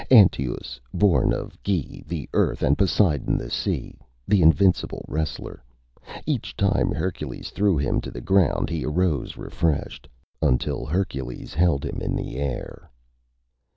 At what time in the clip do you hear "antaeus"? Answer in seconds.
0.09-0.79